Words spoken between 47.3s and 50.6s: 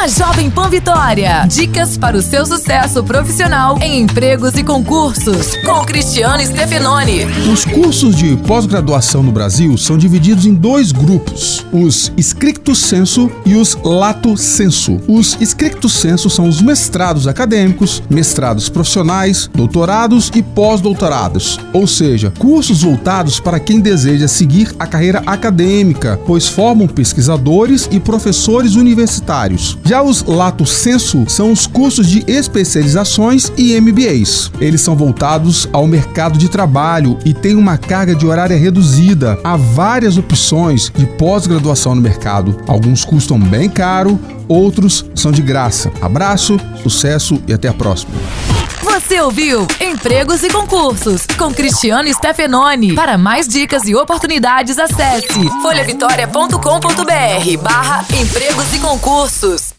e até a próxima. Você ouviu Empregos e